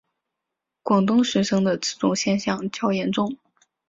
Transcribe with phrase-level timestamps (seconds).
[0.81, 3.37] 广东学生的此种现象较严重。